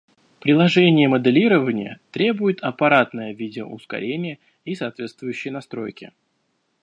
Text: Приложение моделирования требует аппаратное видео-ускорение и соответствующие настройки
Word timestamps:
Приложение 0.39 1.07
моделирования 1.07 1.99
требует 2.09 2.59
аппаратное 2.63 3.33
видео-ускорение 3.33 4.39
и 4.65 4.73
соответствующие 4.73 5.53
настройки 5.53 6.11